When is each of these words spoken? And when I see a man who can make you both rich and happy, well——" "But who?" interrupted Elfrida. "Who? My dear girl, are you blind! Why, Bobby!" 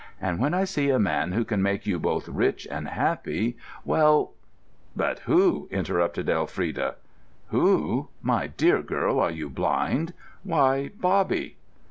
And 0.19 0.39
when 0.39 0.55
I 0.55 0.63
see 0.63 0.89
a 0.89 0.97
man 0.97 1.31
who 1.33 1.45
can 1.45 1.61
make 1.61 1.85
you 1.85 1.99
both 1.99 2.27
rich 2.27 2.67
and 2.71 2.87
happy, 2.87 3.55
well——" 3.85 4.31
"But 4.95 5.19
who?" 5.29 5.67
interrupted 5.69 6.27
Elfrida. 6.27 6.95
"Who? 7.49 8.07
My 8.23 8.47
dear 8.47 8.81
girl, 8.81 9.19
are 9.19 9.29
you 9.29 9.47
blind! 9.47 10.15
Why, 10.41 10.89
Bobby!" 10.99 11.57